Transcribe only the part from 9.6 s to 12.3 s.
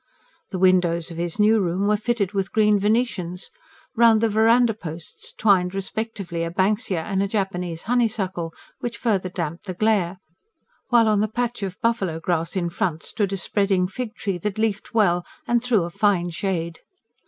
the glare; while on the patch of buffalo